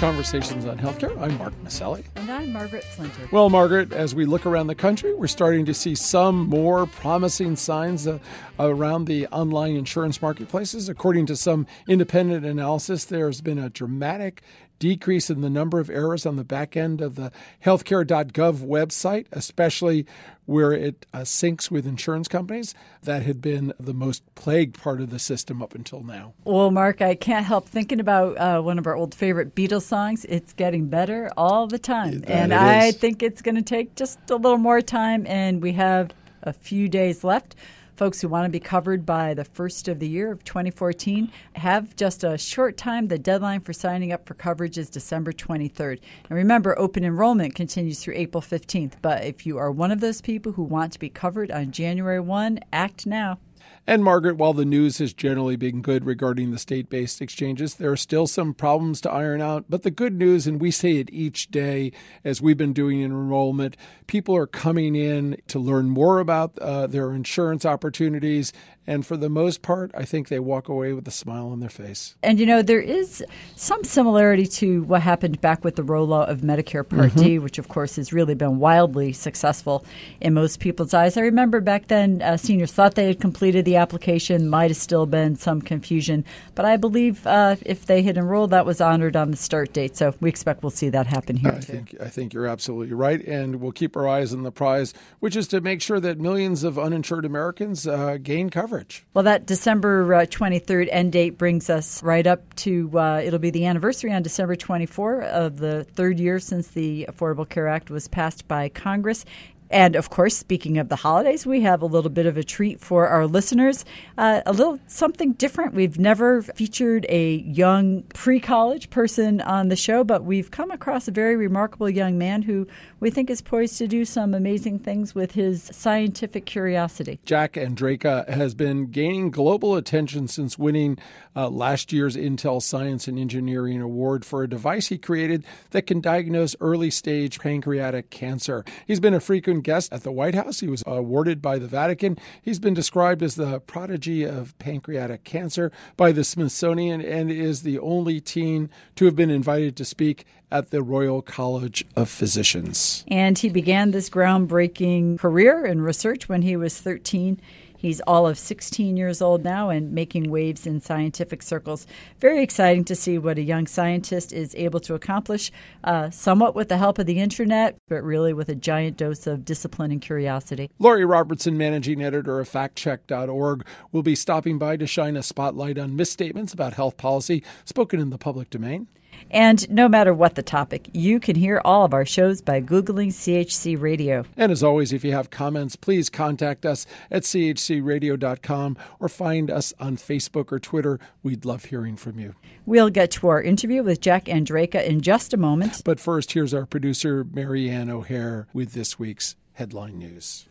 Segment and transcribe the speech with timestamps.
[0.00, 1.14] Conversations on Healthcare.
[1.20, 2.02] I'm Mark Masselli.
[2.16, 3.30] And I'm Margaret Flinter.
[3.30, 7.54] Well, Margaret, as we look around the country, we're starting to see some more promising
[7.54, 8.18] signs uh,
[8.58, 10.88] around the online insurance marketplaces.
[10.88, 14.40] According to some independent analysis, there's been a dramatic
[14.80, 17.30] decrease in the number of errors on the back end of the
[17.64, 20.04] healthcare.gov website, especially
[20.46, 22.74] where it uh, syncs with insurance companies.
[23.04, 26.32] That had been the most plagued part of the system up until now.
[26.44, 30.24] Well, Mark, I can't help thinking about uh, one of our old favorite Beatles songs.
[30.24, 32.22] It's getting better all the time.
[32.22, 35.72] That and I think it's going to take just a little more time, and we
[35.74, 36.10] have
[36.42, 37.54] a few days left
[38.00, 41.94] folks who want to be covered by the first of the year of 2014 have
[41.96, 43.08] just a short time.
[43.08, 46.00] The deadline for signing up for coverage is December 23rd.
[46.30, 48.94] And remember, open enrollment continues through April 15th.
[49.02, 52.20] But if you are one of those people who want to be covered on January
[52.20, 53.38] 1, act now.
[53.86, 57.90] And Margaret, while the news has generally been good regarding the state based exchanges, there
[57.90, 59.64] are still some problems to iron out.
[59.68, 61.92] But the good news, and we say it each day
[62.24, 67.12] as we've been doing enrollment, people are coming in to learn more about uh, their
[67.12, 68.52] insurance opportunities
[68.86, 71.70] and for the most part, I think they walk away with a smile on their
[71.70, 72.16] face.
[72.22, 76.40] And you know, there is some similarity to what happened back with the rollout of
[76.40, 77.20] Medicare Part mm-hmm.
[77.20, 79.84] D, which of course has really been wildly successful
[80.20, 81.16] in most people's eyes.
[81.16, 85.06] I remember back then, uh, seniors thought they had completed the application, might have still
[85.06, 89.30] been some confusion, but I believe uh, if they had enrolled, that was honored on
[89.30, 89.96] the start date.
[89.96, 91.52] So we expect we'll see that happen here.
[91.52, 91.60] I too.
[91.60, 95.36] think I think you're absolutely right, and we'll keep our eyes on the prize, which
[95.36, 99.04] is to make sure that millions of uninsured Americans uh, gain coverage coverage.
[99.14, 103.50] Well, that December uh, 23rd end date brings us right up to uh, it'll be
[103.50, 108.08] the anniversary on December 24 of the third year since the Affordable Care Act was
[108.08, 109.24] passed by Congress.
[109.70, 112.80] And of course, speaking of the holidays, we have a little bit of a treat
[112.80, 113.84] for our listeners.
[114.18, 115.74] Uh, a little something different.
[115.74, 121.06] We've never featured a young pre college person on the show, but we've come across
[121.06, 122.66] a very remarkable young man who
[122.98, 127.20] we think is poised to do some amazing things with his scientific curiosity.
[127.24, 130.98] Jack Andraka has been gaining global attention since winning
[131.36, 136.00] uh, last year's Intel Science and Engineering Award for a device he created that can
[136.00, 138.64] diagnose early stage pancreatic cancer.
[138.86, 140.60] He's been a frequent guest at the White House.
[140.60, 142.18] He was awarded by the Vatican.
[142.42, 147.78] He's been described as the prodigy of pancreatic cancer by the Smithsonian and is the
[147.78, 153.04] only teen to have been invited to speak at the Royal College of Physicians.
[153.08, 157.40] And he began this groundbreaking career in research when he was 13.
[157.80, 161.86] He's all of 16 years old now and making waves in scientific circles.
[162.18, 165.50] Very exciting to see what a young scientist is able to accomplish,
[165.82, 169.46] uh, somewhat with the help of the internet, but really with a giant dose of
[169.46, 170.68] discipline and curiosity.
[170.78, 175.96] Lori Robertson, managing editor of factcheck.org, will be stopping by to shine a spotlight on
[175.96, 178.88] misstatements about health policy spoken in the public domain.
[179.30, 183.08] And no matter what the topic, you can hear all of our shows by Googling
[183.08, 184.24] CHC Radio.
[184.36, 189.72] And as always, if you have comments, please contact us at chcradio.com or find us
[189.78, 190.98] on Facebook or Twitter.
[191.22, 192.34] We'd love hearing from you.
[192.66, 195.82] We'll get to our interview with Jack Andraka in just a moment.
[195.84, 200.46] But first, here's our producer, Marianne O'Hare, with this week's headline news.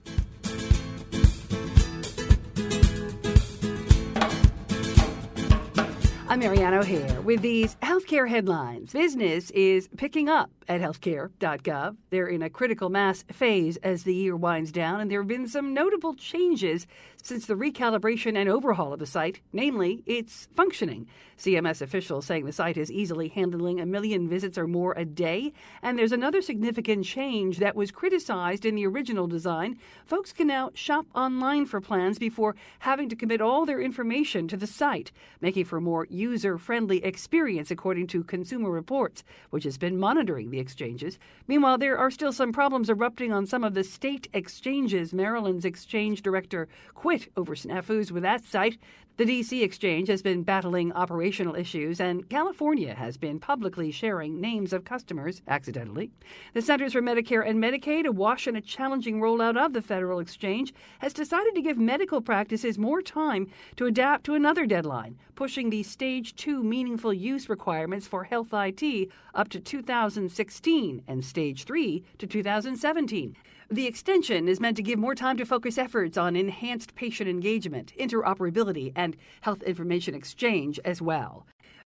[6.29, 8.93] I'm Marianne O'Hare with these healthcare headlines.
[8.93, 11.97] Business is picking up at healthcare.gov.
[12.11, 15.47] They're in a critical mass phase as the year winds down, and there have been
[15.47, 16.85] some notable changes
[17.23, 21.07] since the recalibration and overhaul of the site, namely its functioning.
[21.39, 25.53] CMS officials saying the site is easily handling a million visits or more a day.
[25.81, 29.79] And there's another significant change that was criticized in the original design.
[30.05, 34.57] Folks can now shop online for plans before having to commit all their information to
[34.57, 35.11] the site,
[35.41, 40.59] making for more user friendly experience, according to Consumer Reports, which has been monitoring the
[40.59, 41.17] exchanges.
[41.47, 45.13] Meanwhile, there are still some problems erupting on some of the state exchanges.
[45.13, 48.77] Maryland's exchange director quit over snafus with that site.
[49.19, 54.71] The DC exchange has been battling operational issues, and California has been publicly sharing names
[54.71, 56.09] of customers accidentally.
[56.53, 60.73] The Centers for Medicare and Medicaid, awash in a challenging rollout of the federal exchange,
[60.99, 65.83] has decided to give medical practices more time to adapt to another deadline, pushing the
[65.83, 72.25] Stage 2 meaningful use requirements for health IT up to 2016 and Stage 3 to
[72.25, 73.35] 2017.
[73.71, 77.93] The extension is meant to give more time to focus efforts on enhanced patient engagement,
[77.99, 81.45] interoperability, and health information exchange as well.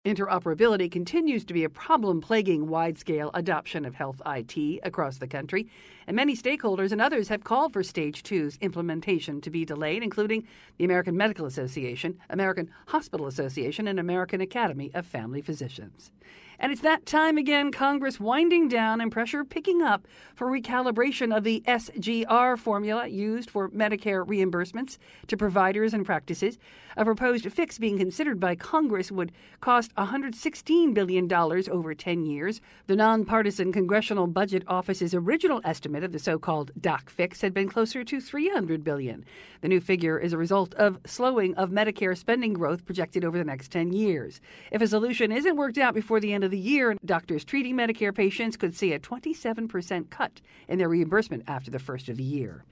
[0.05, 5.29] Interoperability continues to be a problem plaguing wide scale adoption of health IT across the
[5.29, 5.69] country,
[6.09, 10.49] and many stakeholders and others have called for Stage 2's implementation to be delayed, including
[10.79, 16.11] the American Medical Association, American Hospital Association, and American Academy of Family Physicians.
[16.59, 21.45] And it's that time again, Congress winding down and pressure picking up for recalibration of
[21.45, 26.59] the SGR formula used for Medicare reimbursements to providers and practices.
[26.99, 29.31] A proposed fix being considered by Congress would
[29.61, 32.61] cost $116 billion over 10 years.
[32.89, 38.03] The nonpartisan Congressional Budget Office's original estimate of the so-called doc fix had been closer
[38.03, 39.25] to 300 billion.
[39.61, 43.45] The new figure is a result of slowing of Medicare spending growth projected over the
[43.45, 44.41] next 10 years.
[44.73, 48.13] If a solution isn't worked out before the end of the year, doctors treating Medicare
[48.13, 52.65] patients could see a 27% cut in their reimbursement after the first of the year.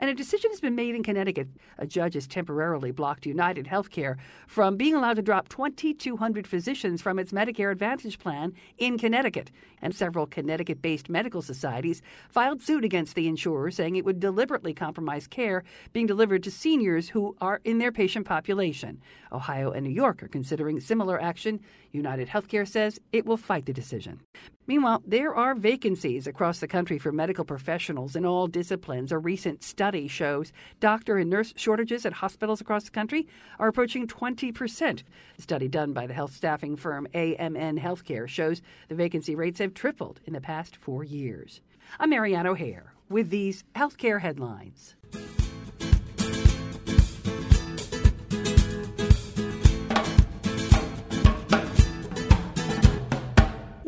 [0.00, 1.48] And a decision has been made in Connecticut.
[1.78, 4.16] A judge has temporarily blocked United Healthcare
[4.46, 9.50] from being allowed to drop 2,200 physicians from its Medicare Advantage plan in Connecticut.
[9.82, 12.00] And several Connecticut based medical societies
[12.30, 17.08] filed suit against the insurer, saying it would deliberately compromise care being delivered to seniors
[17.08, 19.02] who are in their patient population.
[19.32, 21.60] Ohio and New York are considering similar action.
[21.90, 24.20] United Healthcare says it will fight the decision.
[24.68, 29.10] Meanwhile, there are vacancies across the country for medical professionals in all disciplines.
[29.10, 33.26] A recent study shows doctor and nurse shortages at hospitals across the country
[33.58, 35.02] are approaching 20%.
[35.38, 39.72] A study done by the health staffing firm AMN Healthcare shows the vacancy rates have
[39.72, 41.62] tripled in the past four years.
[41.98, 44.96] I'm Marianne O'Hare with these healthcare headlines.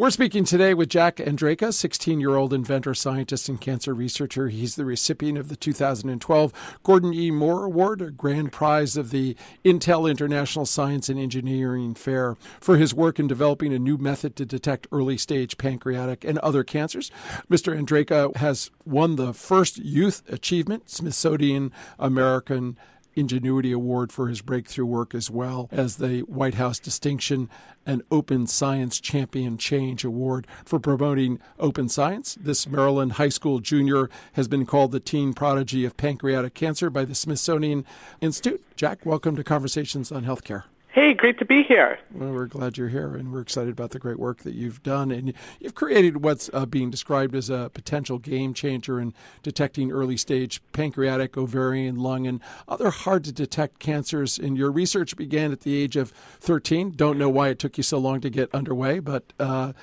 [0.01, 4.49] We're speaking today with Jack Andraka, 16 year old inventor, scientist, and cancer researcher.
[4.49, 7.31] He's the recipient of the 2012 Gordon E.
[7.31, 12.95] Moore Award, a grand prize of the Intel International Science and Engineering Fair, for his
[12.95, 17.11] work in developing a new method to detect early stage pancreatic and other cancers.
[17.51, 17.79] Mr.
[17.79, 22.79] Andraka has won the first Youth Achievement Smithsonian American
[23.21, 27.51] Ingenuity Award for his breakthrough work, as well as the White House Distinction
[27.85, 32.39] and Open Science Champion Change Award for promoting open science.
[32.41, 37.05] This Maryland high school junior has been called the teen prodigy of pancreatic cancer by
[37.05, 37.85] the Smithsonian
[38.23, 38.65] Institute.
[38.75, 40.65] Jack, welcome to Conversations on Healthcare.
[40.93, 42.01] Hey, great to be here.
[42.13, 45.13] Well, we're glad you're here, and we're excited about the great work that you've done.
[45.13, 49.15] And you've created what's uh, being described as a potential game changer in
[49.45, 54.37] detecting early stage pancreatic, ovarian, lung, and other hard to detect cancers.
[54.37, 56.11] And your research began at the age of
[56.41, 56.91] 13.
[56.97, 59.75] Don't know why it took you so long to get underway, but uh,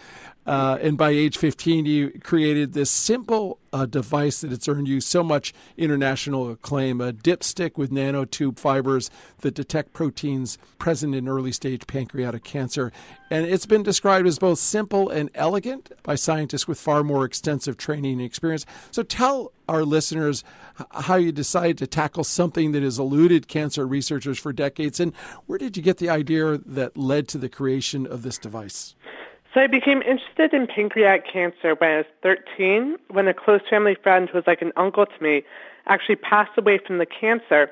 [0.47, 5.01] uh, and by age 15, you created this simple uh, device that has earned you
[5.01, 9.11] so much international acclaim a dipstick with nanotube fibers
[9.41, 12.93] that detect proteins present in early stage pancreatic cancer.
[13.29, 17.75] And it's been described as both simple and elegant by scientists with far more extensive
[17.75, 18.65] training and experience.
[18.91, 20.45] So tell our listeners
[20.91, 25.13] how you decided to tackle something that has eluded cancer researchers for decades and
[25.45, 28.95] where did you get the idea that led to the creation of this device?
[29.57, 33.95] So I became interested in pancreatic cancer when I was 13, when a close family
[33.95, 35.41] friend who was like an uncle to me
[35.87, 37.71] actually passed away from the cancer.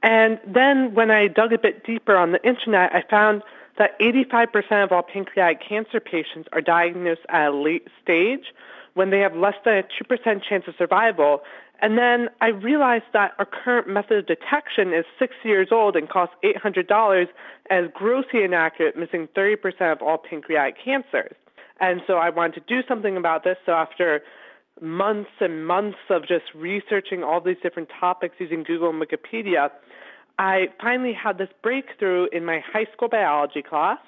[0.00, 3.42] And then when I dug a bit deeper on the internet, I found
[3.78, 8.54] that 85% of all pancreatic cancer patients are diagnosed at a late stage
[8.92, 11.42] when they have less than a 2% chance of survival.
[11.80, 16.08] And then I realized that our current method of detection is six years old and
[16.08, 17.26] costs $800
[17.70, 21.34] as grossly inaccurate, missing 30% of all pancreatic cancers.
[21.80, 23.56] And so I wanted to do something about this.
[23.66, 24.22] So after
[24.80, 29.70] months and months of just researching all these different topics using Google and Wikipedia,
[30.38, 33.98] I finally had this breakthrough in my high school biology class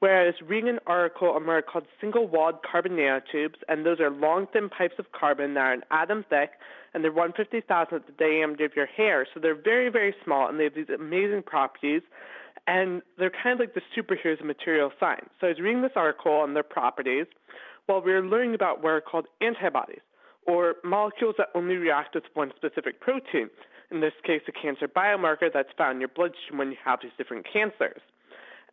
[0.00, 3.98] where I was reading an article on what are called single-walled carbon nanotubes, and those
[4.00, 6.50] are long, thin pipes of carbon that are an atom thick,
[6.92, 9.26] and they're 150,000th the diameter of your hair.
[9.32, 12.02] So they're very, very small, and they have these amazing properties,
[12.66, 15.30] and they're kind of like the superheroes of material science.
[15.40, 17.26] So I was reading this article on their properties
[17.86, 20.00] while we were learning about what are called antibodies,
[20.46, 23.48] or molecules that only react with one specific protein.
[23.90, 27.12] In this case, a cancer biomarker that's found in your bloodstream when you have these
[27.16, 28.00] different cancers.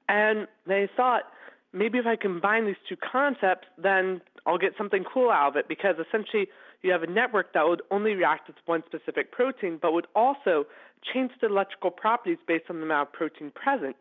[0.10, 1.24] And they thought,
[1.72, 5.67] maybe if I combine these two concepts, then I'll get something cool out of it
[5.67, 6.48] because essentially
[6.81, 10.65] you have a network that would only react with one specific protein, but would also
[11.13, 13.95] change the electrical properties based on the amount of protein present.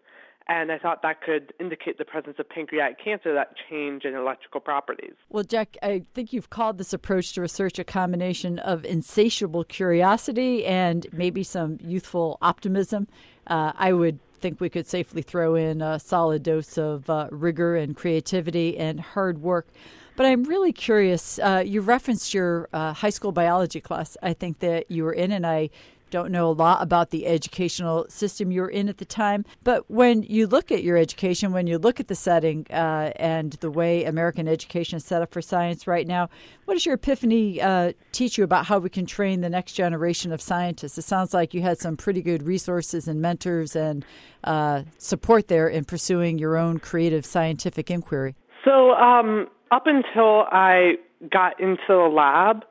[0.48, 4.60] And I thought that could indicate the presence of pancreatic cancer, that change in electrical
[4.60, 5.14] properties.
[5.28, 10.66] Well, Jack, I think you've called this approach to research a combination of insatiable curiosity
[10.66, 13.06] and maybe some youthful optimism.
[13.46, 17.76] Uh, I would think we could safely throw in a solid dose of uh, rigor
[17.76, 19.68] and creativity and hard work.
[20.16, 21.38] But I'm really curious.
[21.38, 25.32] Uh, you referenced your uh, high school biology class, I think that you were in,
[25.32, 25.70] and I
[26.12, 29.44] don't know a lot about the educational system you were in at the time.
[29.64, 33.54] But when you look at your education, when you look at the setting uh, and
[33.54, 36.28] the way American education is set up for science right now,
[36.66, 40.32] what does your epiphany uh, teach you about how we can train the next generation
[40.32, 40.98] of scientists?
[40.98, 44.04] It sounds like you had some pretty good resources and mentors and
[44.44, 48.36] uh, support there in pursuing your own creative scientific inquiry.
[48.64, 50.96] So, um, up until I
[51.30, 52.64] got into the lab,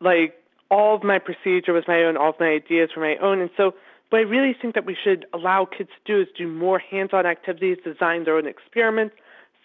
[0.00, 0.39] like
[0.70, 3.40] all of my procedure was my own, all of my ideas were my own.
[3.40, 3.72] And so
[4.10, 7.26] what I really think that we should allow kids to do is do more hands-on
[7.26, 9.14] activities, design their own experiments.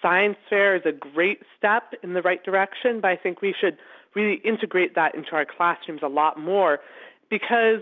[0.02, 3.78] Science fair is a great step in the right direction, but I think we should
[4.16, 6.80] really integrate that into our classrooms a lot more
[7.30, 7.82] because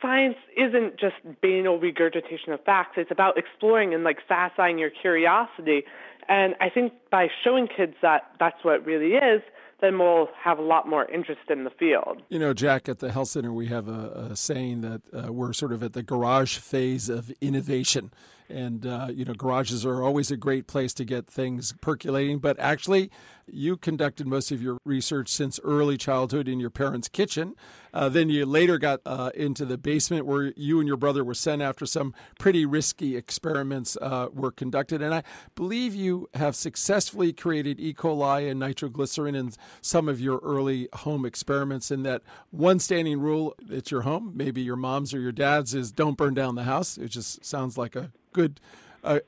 [0.00, 2.92] science isn't just banal regurgitation of facts.
[2.96, 5.82] It's about exploring and like satisfying your curiosity.
[6.28, 9.42] And I think by showing kids that that's what it really is,
[9.80, 12.22] then we'll have a lot more interest in the field.
[12.28, 15.52] You know, Jack, at the Health Center, we have a, a saying that uh, we're
[15.52, 18.10] sort of at the garage phase of innovation.
[18.50, 22.38] And, uh, you know, garages are always a great place to get things percolating.
[22.38, 23.10] But actually,
[23.46, 27.54] you conducted most of your research since early childhood in your parents' kitchen.
[27.92, 31.34] Uh, then you later got uh, into the basement where you and your brother were
[31.34, 35.02] sent after some pretty risky experiments uh, were conducted.
[35.02, 35.22] And I
[35.54, 37.92] believe you have successfully created E.
[37.92, 41.90] coli and nitroglycerin in some of your early home experiments.
[41.90, 45.90] And that one standing rule at your home, maybe your mom's or your dad's, is
[45.90, 46.96] don't burn down the house.
[46.96, 48.60] It just sounds like a good
[49.02, 49.20] a,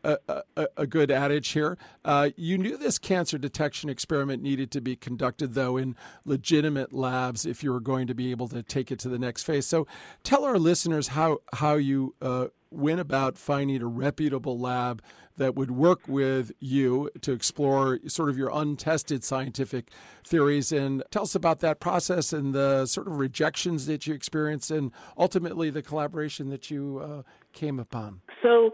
[0.56, 1.78] a, a, good adage here.
[2.04, 7.47] Uh, you knew this cancer detection experiment needed to be conducted, though, in legitimate labs
[7.47, 9.66] if you were going to be able to take it to the next phase.
[9.66, 9.87] So
[10.23, 15.02] tell our listeners how, how you uh, went about finding a reputable lab
[15.38, 19.90] that would work with you to explore sort of your untested scientific
[20.25, 24.71] theories and tell us about that process and the sort of rejections that you experienced
[24.71, 27.23] and ultimately the collaboration that you uh,
[27.54, 28.21] came upon.
[28.42, 28.73] So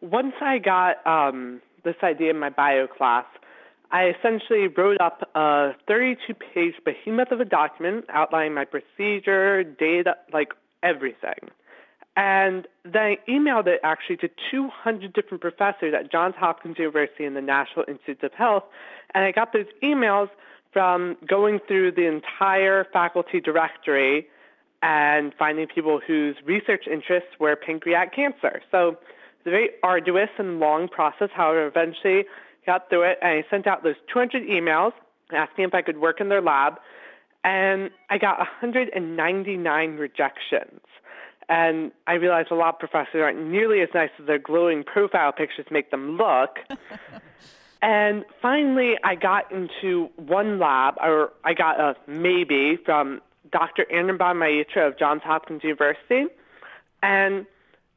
[0.00, 3.24] once I got um, this idea in my bio class,
[3.90, 10.16] I essentially wrote up a 32 page behemoth of a document outlining my procedure, data,
[10.32, 10.52] like
[10.82, 11.50] everything.
[12.16, 17.36] And then I emailed it actually to 200 different professors at Johns Hopkins University and
[17.36, 18.64] the National Institutes of Health.
[19.14, 20.28] And I got those emails
[20.72, 24.26] from going through the entire faculty directory
[24.82, 28.62] and finding people whose research interests were pancreatic cancer.
[28.70, 28.98] So
[29.46, 31.30] a very arduous and long process.
[31.34, 32.24] However, eventually
[32.66, 34.92] got through it, and I sent out those 200 emails
[35.32, 36.74] asking if I could work in their lab,
[37.44, 40.80] and I got 199 rejections.
[41.48, 45.32] And I realized a lot of professors aren't nearly as nice as their glowing profile
[45.32, 46.58] pictures make them look.
[47.82, 53.86] and finally, I got into one lab, or I got a maybe from Dr.
[53.90, 56.26] Anirban Maitra of Johns Hopkins University.
[57.02, 57.46] And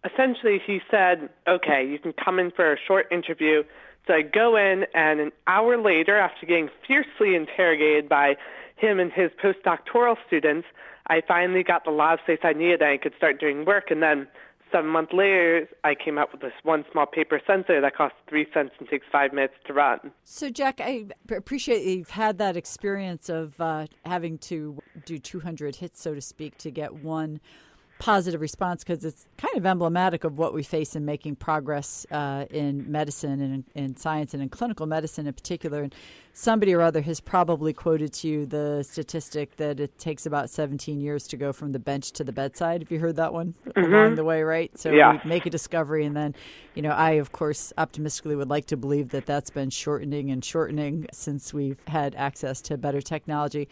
[0.09, 3.63] essentially he said, okay, you can come in for a short interview.
[4.07, 8.35] So I go in, and an hour later, after getting fiercely interrogated by
[8.75, 10.67] him and his postdoctoral students,
[11.07, 13.91] I finally got the lab space I needed, and I could start doing work.
[13.91, 14.27] And then
[14.71, 18.47] seven months later, I came up with this one small paper sensor that costs three
[18.53, 19.99] cents and takes five minutes to run.
[20.23, 26.01] So, Jack, I appreciate you've had that experience of uh, having to do 200 hits,
[26.01, 27.39] so to speak, to get one
[28.01, 32.45] positive response because it's kind of emblematic of what we face in making progress uh,
[32.49, 35.83] in medicine and in, in, science and in clinical medicine in particular.
[35.83, 35.93] And
[36.33, 40.99] somebody or other has probably quoted to you the statistic that it takes about 17
[40.99, 42.81] years to go from the bench to the bedside.
[42.81, 43.93] Have you heard that one mm-hmm.
[43.93, 44.75] along the way, right?
[44.79, 45.19] So yeah.
[45.23, 46.33] we make a discovery, and then,
[46.73, 50.43] you know, I, of course, optimistically would like to believe that that's been shortening and
[50.43, 53.69] shortening since we've had access to better technology.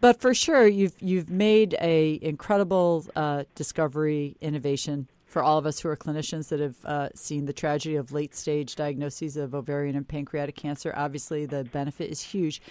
[0.00, 5.80] But for sure, you've you've made a incredible uh, discovery innovation for all of us
[5.80, 9.96] who are clinicians that have uh, seen the tragedy of late stage diagnoses of ovarian
[9.96, 10.92] and pancreatic cancer.
[10.96, 12.62] Obviously, the benefit is huge.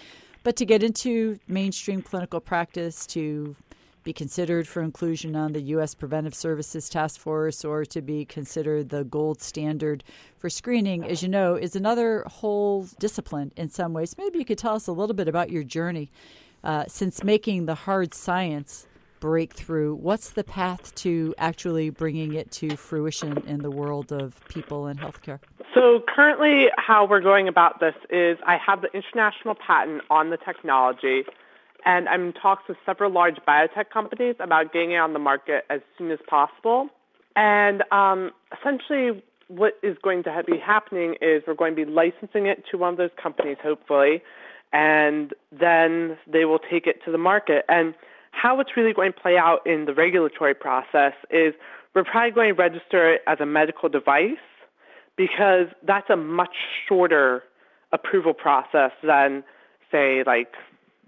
[0.42, 3.54] But to get into mainstream clinical practice, to
[4.04, 5.94] be considered for inclusion on the U.S.
[5.94, 10.02] Preventive Services Task Force or to be considered the gold standard
[10.38, 14.16] for screening, as you know, is another whole discipline in some ways.
[14.16, 16.10] Maybe you could tell us a little bit about your journey
[16.64, 18.86] uh, since making the hard science
[19.20, 24.86] breakthrough, what's the path to actually bringing it to fruition in the world of people
[24.86, 25.40] and healthcare?
[25.74, 30.36] So currently, how we're going about this is I have the international patent on the
[30.36, 31.24] technology,
[31.84, 35.64] and I'm in talks with several large biotech companies about getting it on the market
[35.70, 36.88] as soon as possible.
[37.36, 42.46] And um, essentially, what is going to be happening is we're going to be licensing
[42.46, 44.22] it to one of those companies, hopefully,
[44.72, 47.64] and then they will take it to the market.
[47.68, 47.94] And
[48.30, 51.54] how it's really going to play out in the regulatory process is
[51.94, 54.36] we're probably going to register it as a medical device
[55.16, 56.54] because that's a much
[56.88, 57.42] shorter
[57.92, 59.42] approval process than,
[59.90, 60.52] say, like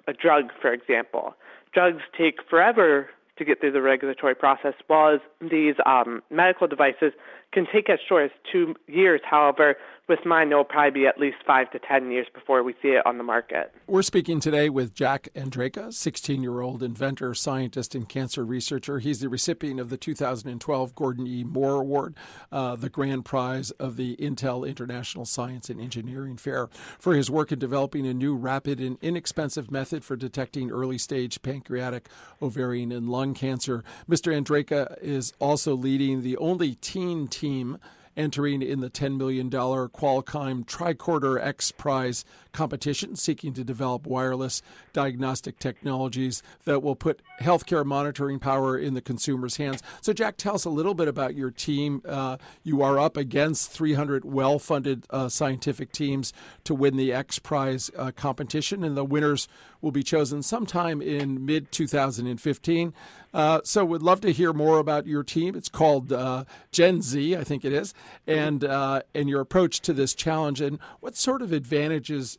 [0.09, 1.35] a drug, for example.
[1.73, 3.09] Drugs take forever
[3.41, 7.13] to get through the regulatory process, while these um, medical devices
[7.53, 9.21] can take as short as two years.
[9.29, 9.77] However,
[10.11, 13.07] with mine, it'll probably be at least five to 10 years before we see it
[13.07, 13.73] on the market.
[13.87, 18.99] We're speaking today with Jack Andraka, 16 year old inventor, scientist, and cancer researcher.
[18.99, 21.45] He's the recipient of the 2012 Gordon E.
[21.45, 22.17] Moore Award,
[22.51, 26.69] uh, the grand prize of the Intel International Science and Engineering Fair,
[26.99, 31.41] for his work in developing a new rapid and inexpensive method for detecting early stage
[31.43, 32.09] pancreatic,
[32.43, 33.85] ovarian, and lung cancer.
[34.09, 34.33] Mr.
[34.33, 37.79] Andraka is also leading the only teen team
[38.17, 45.59] entering in the $10 million Qualcomm Tricorder X Prize competition, seeking to develop wireless diagnostic
[45.59, 49.83] technologies that will put healthcare monitoring power in the consumer's hands.
[50.01, 52.03] So, Jack, tell us a little bit about your team.
[52.07, 56.33] Uh, you are up against 300 well funded uh, scientific teams
[56.65, 59.49] to win the X Prize uh, competition, and the winners
[59.81, 62.93] will be chosen sometime in mid 2015.
[63.33, 65.55] Uh, so, would love to hear more about your team.
[65.55, 67.95] It's called uh, Gen Z, I think it is,
[68.27, 72.39] and uh, and your approach to this challenge, and what sort of advantages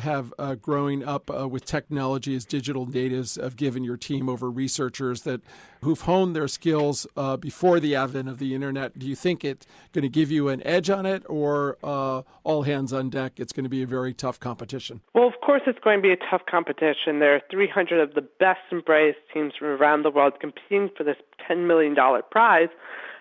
[0.00, 4.50] have uh, growing up uh, with technology as digital natives have given your team over
[4.50, 5.40] researchers that
[5.82, 8.98] who've honed their skills uh, before the advent of the internet?
[8.98, 12.62] Do you think it's going to give you an edge on it, or uh, all
[12.62, 13.34] hands on deck?
[13.36, 15.00] It's going to be a very tough competition.
[15.14, 17.18] Well, of course, it's going to be a tough competition.
[17.18, 21.04] There are 300 of the best and brightest teams from around the world competing for
[21.04, 21.16] this
[21.48, 21.94] $10 million
[22.30, 22.68] prize.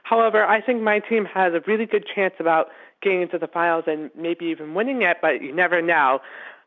[0.03, 2.67] However, I think my team has a really good chance about
[3.01, 6.19] getting into the finals and maybe even winning it, but you never know.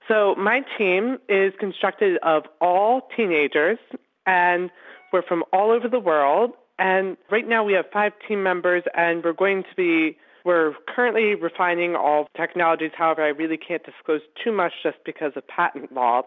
[0.08, 3.78] So my team is constructed of all teenagers,
[4.26, 4.70] and
[5.12, 6.52] we're from all over the world.
[6.78, 11.34] And right now we have five team members, and we're going to be we're currently
[11.34, 12.92] refining all technologies.
[12.96, 16.22] However, I really can't disclose too much just because of patent law.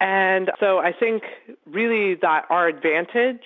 [0.00, 1.24] And so I think
[1.66, 3.42] really that our advantage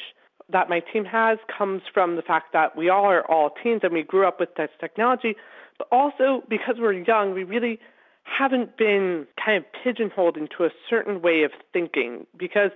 [0.53, 3.93] that my team has comes from the fact that we all are all teens and
[3.93, 5.35] we grew up with this technology,
[5.79, 7.81] but also because we're young, we really
[8.27, 12.71] haven't been kind of pigeonholed into a certain way of thinking because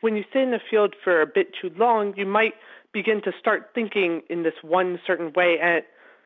[0.00, 2.54] when you sit in a field for a bit too long, you might
[2.92, 5.58] begin to start thinking in this one certain way.
[5.60, 5.82] And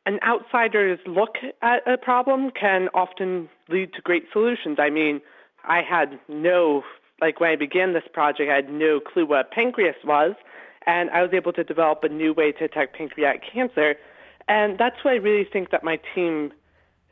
[0.06, 4.78] an outsider's look at a problem can often lead to great solutions.
[4.80, 5.20] I mean,
[5.64, 6.82] I had no,
[7.20, 10.34] like when I began this project, I had no clue what pancreas was,
[10.86, 13.96] and I was able to develop a new way to detect pancreatic cancer.
[14.48, 16.52] And that's what I really think that my team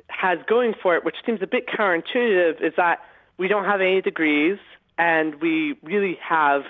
[0.08, 3.00] has going for it, which seems a bit counterintuitive, is that
[3.38, 4.58] we don't have any degrees
[4.98, 6.62] and we really have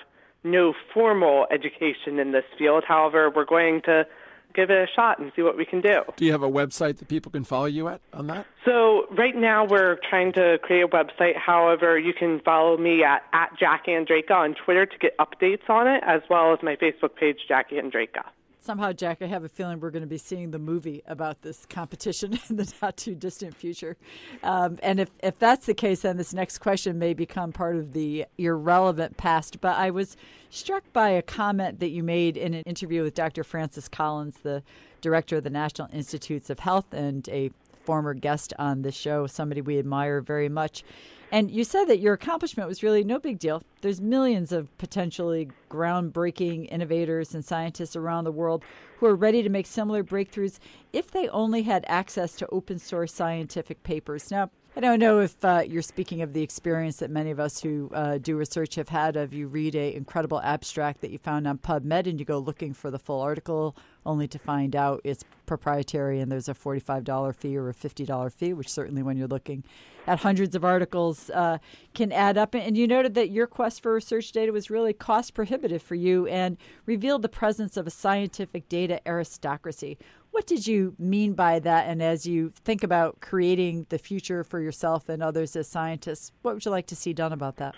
[0.43, 2.83] no formal education in this field.
[2.87, 4.05] However, we're going to
[4.53, 6.01] give it a shot and see what we can do.
[6.15, 8.45] Do you have a website that people can follow you at on that?
[8.65, 11.37] So right now we're trying to create a website.
[11.37, 15.87] However, you can follow me at, at Jack Andraka on Twitter to get updates on
[15.87, 18.23] it, as well as my Facebook page, Jackie Andraka
[18.67, 21.65] somehow, Jack, I have a feeling we're going to be seeing the movie about this
[21.65, 23.95] competition in the not too distant future.
[24.43, 27.93] Um, and if, if that's the case, then this next question may become part of
[27.93, 29.61] the irrelevant past.
[29.61, 30.17] But I was
[30.49, 33.45] struck by a comment that you made in an interview with Dr.
[33.45, 34.63] Francis Collins, the
[34.99, 37.51] director of the National Institutes of Health and a
[37.87, 40.83] former guest on the show, somebody we admire very much.
[41.31, 43.63] And you said that your accomplishment was really no big deal.
[43.81, 48.65] There's millions of potentially groundbreaking innovators and scientists around the world
[48.97, 50.59] who are ready to make similar breakthroughs
[50.91, 54.29] if they only had access to open source scientific papers.
[54.31, 57.63] Now, I don't know if uh, you're speaking of the experience that many of us
[57.63, 61.47] who uh, do research have had of you read a incredible abstract that you found
[61.47, 65.23] on PubMed and you go looking for the full article only to find out it's
[65.47, 69.63] proprietary and there's a $45 fee or a $50 fee, which certainly when you're looking
[70.05, 71.57] at hundreds of articles uh,
[71.95, 72.53] can add up.
[72.53, 76.27] And you noted that your quest for research data was really cost prohibitive for you
[76.27, 79.97] and revealed the presence of a scientific data aristocracy.
[80.37, 81.87] What did you mean by that?
[81.87, 86.53] And as you think about creating the future for yourself and others as scientists, what
[86.53, 87.73] would you like to see done about that?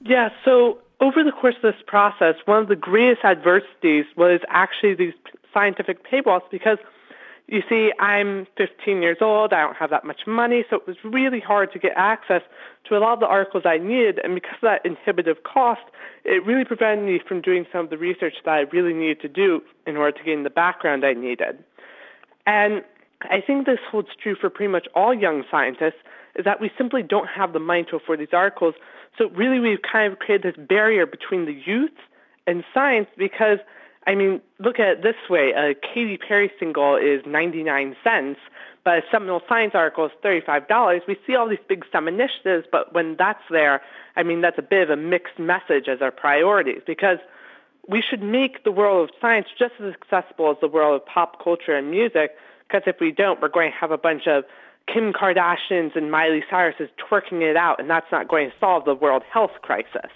[0.00, 4.94] Yeah, so over the course of this process, one of the greatest adversities was actually
[4.94, 5.14] these
[5.52, 6.78] scientific paywalls because
[7.48, 9.52] you see, I'm 15 years old.
[9.52, 12.42] I don't have that much money, so it was really hard to get access
[12.88, 14.20] to a lot of the articles I needed.
[14.22, 15.82] And because of that inhibitive cost,
[16.24, 19.28] it really prevented me from doing some of the research that I really needed to
[19.28, 21.64] do in order to gain the background I needed.
[22.46, 22.84] And
[23.22, 26.00] I think this holds true for pretty much all young scientists,
[26.36, 28.74] is that we simply don't have the money to afford these articles.
[29.18, 31.96] So really we've kind of created this barrier between the youth
[32.46, 33.58] in science because
[34.06, 38.38] I mean, look at it this way: a Katy Perry single is 99 cents,
[38.84, 41.00] but a seminal science article is $35.
[41.08, 43.82] We see all these big STEM initiatives, but when that's there,
[44.14, 47.18] I mean, that's a bit of a mixed message as our priorities because
[47.88, 51.42] we should make the world of science just as accessible as the world of pop
[51.42, 52.36] culture and music.
[52.66, 54.44] Because if we don't, we're going to have a bunch of
[54.92, 58.94] Kim Kardashians and Miley Cyrus's twerking it out, and that's not going to solve the
[58.94, 60.10] world health crisis.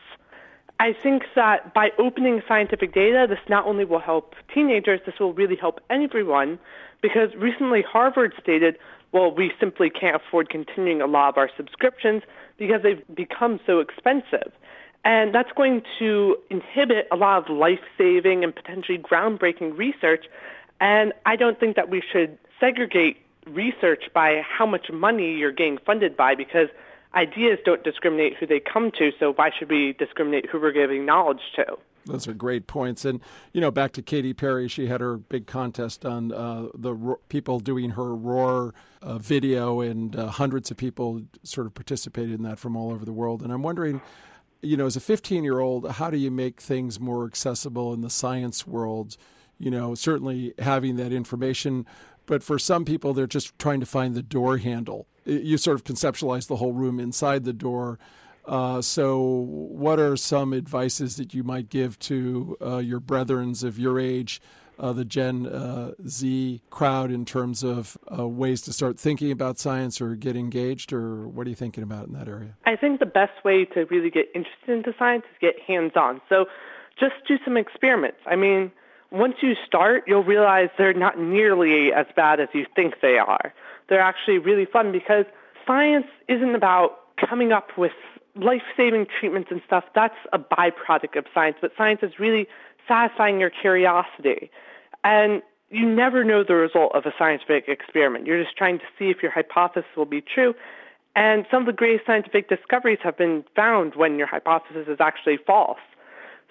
[0.78, 5.34] I think that by opening scientific data, this not only will help teenagers, this will
[5.34, 6.58] really help everyone
[7.02, 8.78] because recently Harvard stated,
[9.12, 12.22] well, we simply can't afford continuing a lot of our subscriptions
[12.56, 14.52] because they've become so expensive.
[15.04, 20.26] And that's going to inhibit a lot of life saving and potentially groundbreaking research.
[20.80, 25.78] And I don't think that we should segregate research by how much money you're getting
[25.78, 26.68] funded by because
[27.14, 31.06] ideas don't discriminate who they come to, so why should we discriminate who we're giving
[31.06, 31.64] knowledge to?
[32.06, 33.04] Those are great points.
[33.04, 33.20] And,
[33.52, 37.20] you know, back to Katy Perry, she had her big contest on uh, the ro-
[37.28, 42.42] people doing her Roar uh, video, and uh, hundreds of people sort of participated in
[42.42, 43.42] that from all over the world.
[43.42, 44.00] And I'm wondering,
[44.62, 48.00] you know, as a 15 year old, how do you make things more accessible in
[48.00, 49.16] the science world?
[49.58, 51.86] You know, certainly having that information,
[52.26, 55.84] but for some people, they're just trying to find the door handle you sort of
[55.84, 57.98] conceptualize the whole room inside the door.
[58.46, 63.78] Uh, so, what are some advices that you might give to uh, your brethrens of
[63.78, 64.40] your age,
[64.80, 69.58] uh, the Gen uh, Z crowd, in terms of uh, ways to start thinking about
[69.58, 72.56] science or get engaged, or what are you thinking about in that area?
[72.66, 76.20] I think the best way to really get interested into science is get hands-on.
[76.28, 76.46] So,
[76.98, 78.18] just do some experiments.
[78.26, 78.72] I mean,
[79.10, 83.54] once you start, you'll realize they're not nearly as bad as you think they are
[83.90, 85.26] they're actually really fun because
[85.66, 87.92] science isn't about coming up with
[88.36, 89.84] life-saving treatments and stuff.
[89.94, 92.48] That's a byproduct of science, but science is really
[92.88, 94.50] satisfying your curiosity.
[95.04, 98.26] And you never know the result of a scientific experiment.
[98.26, 100.54] You're just trying to see if your hypothesis will be true.
[101.16, 105.38] And some of the greatest scientific discoveries have been found when your hypothesis is actually
[105.46, 105.78] false.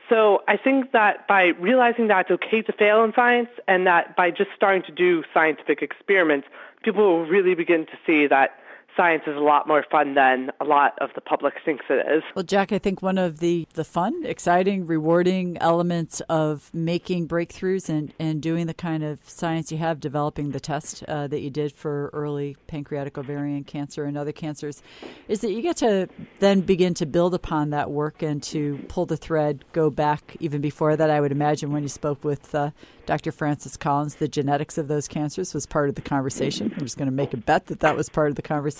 [0.09, 4.15] So I think that by realizing that it's okay to fail in science and that
[4.15, 6.47] by just starting to do scientific experiments,
[6.83, 8.57] people will really begin to see that
[8.95, 12.23] science is a lot more fun than a lot of the public thinks it is.
[12.35, 17.89] Well, Jack, I think one of the, the fun, exciting, rewarding elements of making breakthroughs
[17.89, 21.49] and, and doing the kind of science you have, developing the test uh, that you
[21.49, 24.81] did for early pancreatic ovarian cancer and other cancers,
[25.27, 26.07] is that you get to
[26.39, 30.61] then begin to build upon that work and to pull the thread, go back even
[30.61, 31.09] before that.
[31.09, 32.71] I would imagine when you spoke with uh,
[33.05, 33.31] Dr.
[33.31, 36.71] Francis Collins, the genetics of those cancers was part of the conversation.
[36.75, 38.78] I'm just going to make a bet that that was part of the conversation.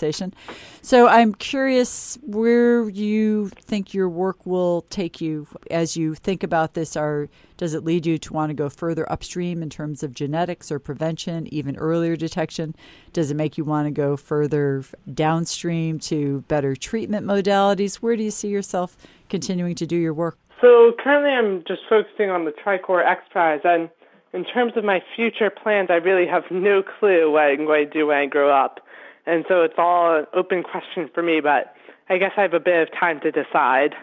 [0.82, 6.74] So I'm curious where you think your work will take you as you think about
[6.74, 6.96] this.
[6.96, 10.72] Are does it lead you to want to go further upstream in terms of genetics
[10.72, 12.74] or prevention, even earlier detection?
[13.12, 14.82] Does it make you want to go further
[15.12, 17.96] downstream to better treatment modalities?
[17.96, 18.96] Where do you see yourself
[19.28, 20.38] continuing to do your work?
[20.60, 23.90] So currently, I'm just focusing on the Tricorder X Prize, and
[24.32, 27.92] in terms of my future plans, I really have no clue what I'm going to
[27.92, 28.80] do when I grow up.
[29.26, 31.74] And so it's all an open question for me, but
[32.08, 33.94] I guess I have a bit of time to decide.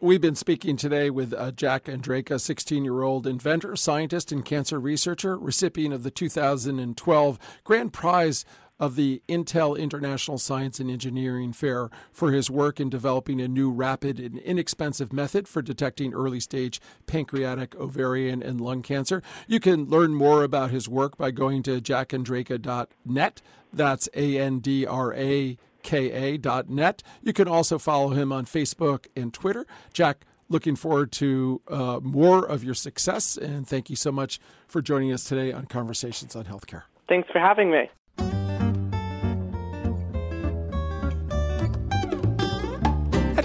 [0.00, 4.80] We've been speaking today with uh, Jack Andraka, 16 year old inventor, scientist, and cancer
[4.80, 8.44] researcher, recipient of the 2012 Grand Prize
[8.78, 13.70] of the Intel International Science and Engineering Fair for his work in developing a new
[13.70, 19.22] rapid and inexpensive method for detecting early stage pancreatic, ovarian, and lung cancer.
[19.46, 23.42] You can learn more about his work by going to jackandraka.net.
[23.72, 27.02] That's A N D R A K A.net.
[27.22, 29.66] You can also follow him on Facebook and Twitter.
[29.92, 34.82] Jack, looking forward to uh, more of your success, and thank you so much for
[34.82, 36.82] joining us today on Conversations on Healthcare.
[37.08, 38.41] Thanks for having me.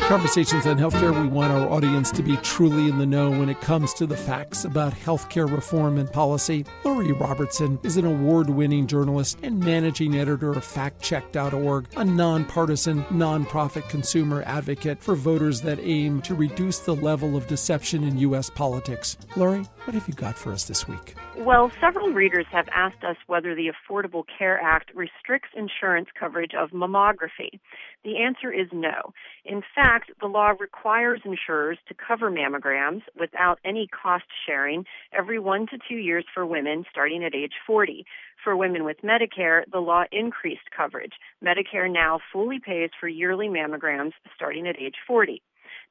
[0.08, 3.60] Conversations on Healthcare, we want our audience to be truly in the know when it
[3.60, 6.64] comes to the facts about healthcare reform and policy.
[6.86, 13.90] Lori Robertson is an award winning journalist and managing editor of FactCheck.org, a nonpartisan, nonprofit
[13.90, 18.50] consumer advocate for voters that aim to reduce the level of deception in U.S.
[18.50, 19.18] politics.
[19.36, 21.16] Lori, what have you got for us this week?
[21.38, 26.72] Well, several readers have asked us whether the Affordable Care Act restricts insurance coverage of
[26.72, 27.60] mammography.
[28.04, 29.14] The answer is no.
[29.48, 35.68] In fact, the law requires insurers to cover mammograms without any cost sharing every one
[35.68, 38.06] to two years for women starting at age 40.
[38.44, 41.14] For women with Medicare, the law increased coverage.
[41.42, 45.42] Medicare now fully pays for yearly mammograms starting at age 40.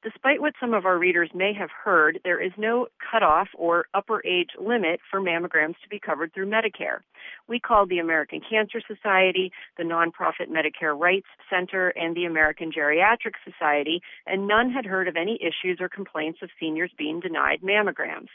[0.06, 4.24] Despite what some of our readers may have heard, there is no cutoff or upper
[4.24, 7.00] age limit for mammograms to be covered through Medicare.
[7.48, 13.34] We called the American Cancer Society, the nonprofit Medicare Rights Center, and the American Geriatric
[13.44, 18.28] Society, and none had heard of any issues or complaints of seniors being denied mammograms.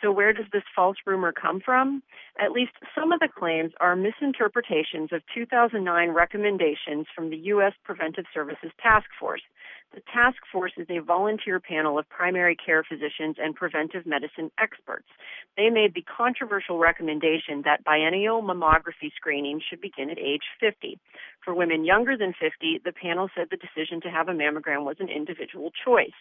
[0.00, 2.02] So, where does this false rumor come from?
[2.38, 7.74] At least some of the claims are misinterpretations of 2009 recommendations from the U.S.
[7.84, 9.42] Preventive Services Task Force.
[9.92, 15.08] The task force is a volunteer panel of primary care physicians and preventive medicine experts.
[15.56, 21.00] They made the controversial recommendation that biennial mammography screening should begin at age 50.
[21.44, 24.96] For women younger than 50, the panel said the decision to have a mammogram was
[25.00, 26.14] an individual choice.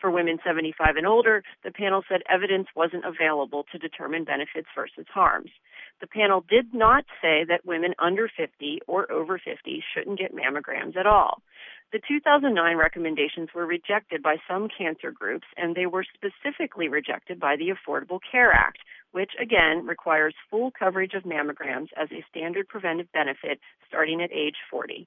[0.00, 5.06] For women 75 and older, the panel said evidence wasn't available to determine benefits versus
[5.08, 5.50] harms.
[6.00, 10.96] The panel did not say that women under 50 or over 50 shouldn't get mammograms
[10.96, 11.40] at all.
[11.94, 17.54] The 2009 recommendations were rejected by some cancer groups, and they were specifically rejected by
[17.54, 18.78] the Affordable Care Act,
[19.12, 24.56] which again requires full coverage of mammograms as a standard preventive benefit starting at age
[24.72, 25.06] 40.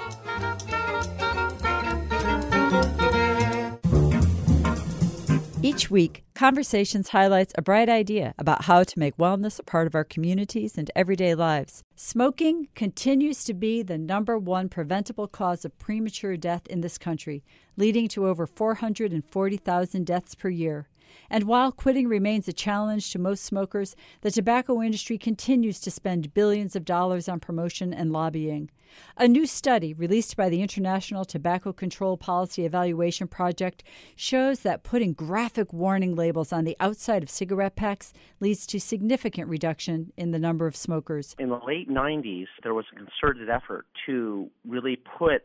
[5.71, 9.93] Each week, Conversations highlights a bright idea about how to make wellness a part of
[9.93, 11.83] our communities and everyday lives.
[11.95, 17.43] Smoking continues to be the number one preventable cause of premature death in this country,
[17.77, 20.87] leading to over 440,000 deaths per year.
[21.29, 26.33] And while quitting remains a challenge to most smokers, the tobacco industry continues to spend
[26.33, 28.69] billions of dollars on promotion and lobbying.
[29.17, 33.83] A new study released by the International Tobacco Control Policy Evaluation Project
[34.15, 39.47] shows that putting graphic warning labels on the outside of cigarette packs leads to significant
[39.49, 41.35] reduction in the number of smokers.
[41.39, 45.43] In the late 90s, there was a concerted effort to really put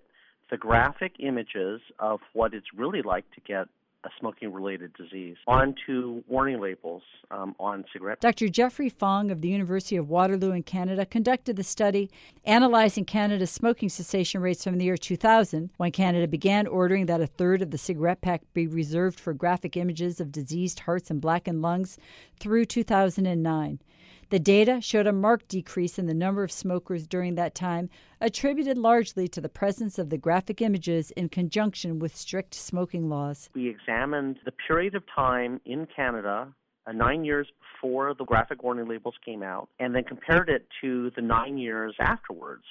[0.51, 3.67] the graphic images of what it's really like to get
[4.05, 8.21] a smoking related disease onto warning labels um, on cigarettes.
[8.21, 8.49] Dr.
[8.49, 12.11] Jeffrey Fong of the University of Waterloo in Canada conducted the study
[12.45, 17.27] analyzing Canada's smoking cessation rates from the year 2000, when Canada began ordering that a
[17.27, 21.63] third of the cigarette pack be reserved for graphic images of diseased hearts and blackened
[21.63, 21.99] lungs,
[22.39, 23.81] through 2009.
[24.29, 27.89] The data showed a marked decrease in the number of smokers during that time,
[28.21, 33.51] attributed largely to the presence of the graphic images in conjunction with strict smoking laws.
[33.55, 36.49] We examined the period of time in Canada
[36.87, 41.11] uh, nine years before the graphic warning labels came out, and then compared it to
[41.15, 42.65] the nine years afterwards.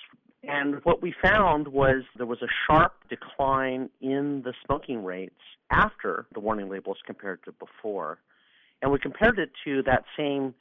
[0.44, 5.40] And what we found was there was a sharp decline in the smoking rates
[5.72, 8.20] after the warning labels compared to before.
[8.82, 10.54] And we compared it to that same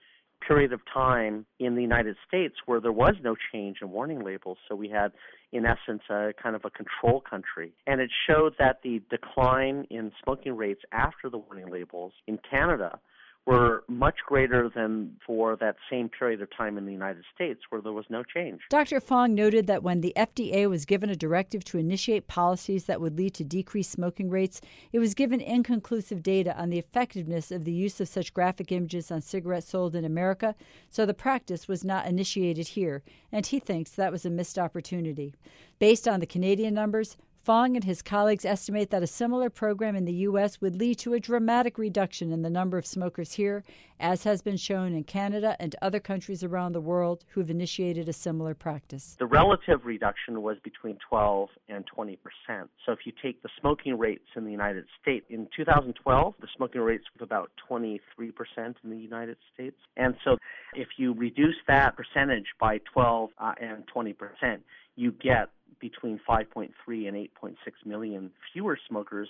[0.47, 4.59] period of time in the United States where there was no change in warning labels.
[4.69, 5.13] So we had,
[5.53, 7.73] in essence, a kind of a control country.
[7.87, 12.99] And it showed that the decline in smoking rates after the warning labels in Canada
[13.47, 17.83] were much greater than for that same period of time in the United States where
[17.83, 18.61] there was no change.
[18.71, 19.01] Dr.
[19.01, 23.19] Fong noted that when the FDA was given a directive to initiate policies that would
[23.19, 24.61] lead to decreased smoking rates,
[24.93, 29.11] it was given inconclusive data on the effectiveness of the use of such graphic images
[29.11, 30.55] on cigarettes sold in America,
[30.89, 35.35] so the practice was not initiated here, and he thinks that was a missed opportunity.
[35.79, 40.07] Based on the Canadian numbers, Fong and his colleagues estimate that a similar program in
[40.07, 40.63] the U.S.
[40.63, 43.63] would lead to a dramatic reduction in the number of smokers here,
[44.01, 48.09] as has been shown in Canada and other countries around the world who have initiated
[48.09, 49.15] a similar practice.
[49.19, 52.71] The relative reduction was between 12 and 20 percent.
[52.87, 56.81] So if you take the smoking rates in the United States, in 2012, the smoking
[56.81, 59.77] rates were about 23 percent in the United States.
[59.99, 60.39] And so
[60.75, 64.63] if you reduce that percentage by 12 uh, and 20 percent,
[64.97, 66.71] you get between 5.3
[67.09, 69.29] and 8.6 million fewer smokers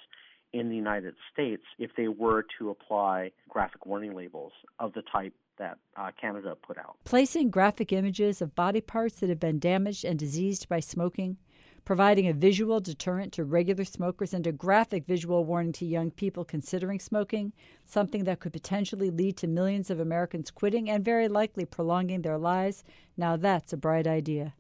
[0.52, 5.35] in the United States if they were to apply graphic warning labels of the type
[5.59, 6.96] that uh, Canada put out.
[7.04, 11.37] Placing graphic images of body parts that have been damaged and diseased by smoking,
[11.85, 16.44] providing a visual deterrent to regular smokers, and a graphic visual warning to young people
[16.44, 17.52] considering smoking,
[17.85, 22.38] something that could potentially lead to millions of Americans quitting and very likely prolonging their
[22.38, 22.85] lives.
[23.16, 24.54] Now that's a bright idea.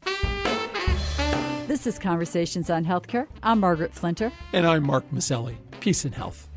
[1.74, 3.26] This is Conversations on Healthcare.
[3.42, 4.30] I'm Margaret Flinter.
[4.52, 5.56] And I'm Mark Masselli.
[5.80, 6.48] Peace and health.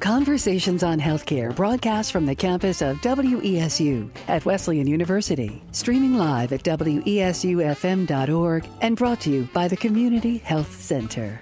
[0.00, 6.64] Conversations on Healthcare broadcast from the campus of WESU at Wesleyan University, streaming live at
[6.64, 6.98] WESUFM.org
[8.80, 11.38] and brought to you by the Community Health Center.